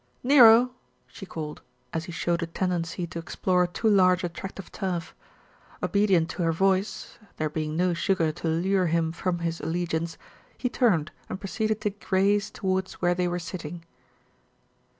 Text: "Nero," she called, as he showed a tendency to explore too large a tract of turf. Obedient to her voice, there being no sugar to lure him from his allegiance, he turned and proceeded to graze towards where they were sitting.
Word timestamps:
"Nero," 0.23 0.71
she 1.05 1.27
called, 1.27 1.61
as 1.93 2.05
he 2.05 2.11
showed 2.11 2.41
a 2.41 2.47
tendency 2.47 3.05
to 3.05 3.19
explore 3.19 3.67
too 3.67 3.87
large 3.87 4.23
a 4.23 4.29
tract 4.29 4.57
of 4.57 4.71
turf. 4.71 5.13
Obedient 5.83 6.27
to 6.31 6.41
her 6.41 6.51
voice, 6.51 7.19
there 7.37 7.51
being 7.51 7.77
no 7.77 7.93
sugar 7.93 8.31
to 8.31 8.47
lure 8.47 8.87
him 8.87 9.11
from 9.11 9.37
his 9.45 9.61
allegiance, 9.61 10.17
he 10.57 10.69
turned 10.69 11.11
and 11.29 11.39
proceeded 11.39 11.81
to 11.81 11.91
graze 11.91 12.49
towards 12.49 12.93
where 12.93 13.13
they 13.13 13.27
were 13.27 13.37
sitting. 13.37 13.83